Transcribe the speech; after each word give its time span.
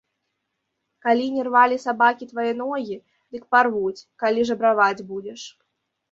Калі 1.07 1.25
не 1.33 1.41
рвалі 1.47 1.75
сабакі 1.83 2.27
твае 2.31 2.53
ногі, 2.61 2.97
дык 3.35 3.43
парвуць, 3.55 4.05
калі 4.23 4.47
жабраваць 4.51 5.05
будзеш. 5.11 5.41